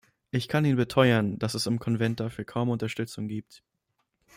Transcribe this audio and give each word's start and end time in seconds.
Ich 0.31 0.47
kann 0.47 0.65
Ihnen 0.65 0.77
beteuern, 0.77 1.37
dass 1.37 1.53
es 1.53 1.67
im 1.67 1.77
Konvent 1.77 2.19
dafür 2.19 2.43
kaum 2.43 2.69
Unterstützung 2.69 3.27
gibt. 3.27 3.61